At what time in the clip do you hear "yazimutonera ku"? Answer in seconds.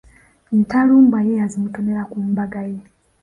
1.41-2.17